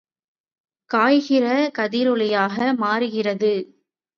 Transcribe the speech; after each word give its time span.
காய்கிற 0.89 1.45
கதிரொளியாக 1.77 2.73
மாறுகிறது. 2.77 3.53